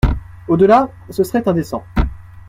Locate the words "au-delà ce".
0.47-1.23